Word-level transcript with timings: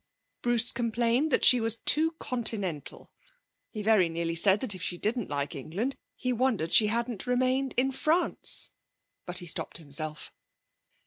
Bruce 0.41 0.71
complained 0.71 1.29
that 1.31 1.45
she 1.45 1.61
was 1.61 1.75
too 1.77 2.13
Continental. 2.13 3.11
He 3.69 3.83
very 3.83 4.09
nearly 4.09 4.33
said 4.33 4.59
that 4.61 4.73
if 4.73 4.81
she 4.81 4.97
didn't 4.97 5.29
like 5.29 5.53
England 5.53 5.95
he 6.15 6.33
wondered 6.33 6.73
she 6.73 6.87
hadn't 6.87 7.27
remained 7.27 7.75
in 7.77 7.91
France, 7.91 8.71
but 9.27 9.37
he 9.37 9.45
stopped 9.45 9.77
himself. 9.77 10.33